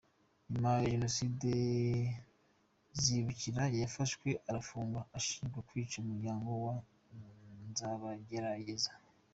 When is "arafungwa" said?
4.49-4.99